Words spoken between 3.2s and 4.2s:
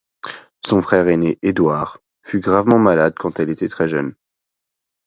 elle était très jeune.